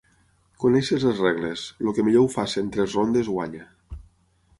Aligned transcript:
Coneixes 0.61 1.03
les 1.07 1.19
regles, 1.25 1.65
el 1.85 1.93
que 1.97 2.05
millor 2.07 2.25
ho 2.29 2.31
faci 2.37 2.59
en 2.63 2.73
tres 2.77 2.97
rondes 2.99 3.31
guanya. 3.35 3.67